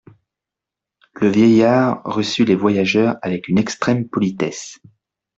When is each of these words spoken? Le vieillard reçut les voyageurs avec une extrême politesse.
Le 1.13 1.27
vieillard 1.29 2.01
reçut 2.05 2.43
les 2.43 2.55
voyageurs 2.55 3.17
avec 3.21 3.47
une 3.49 3.59
extrême 3.59 4.09
politesse. 4.09 4.79